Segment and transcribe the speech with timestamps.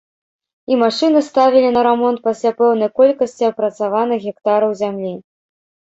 [0.71, 5.13] І машыны ставілі на рамонт пасля пэўнай колькасці апрацаваных гектараў зямлі.